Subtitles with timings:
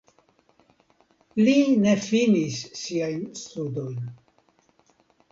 [1.47, 4.01] Li ne finis siajn studojn.